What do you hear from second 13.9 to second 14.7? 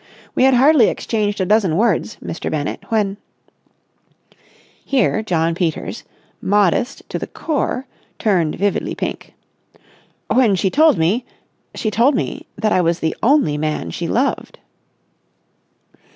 she loved!"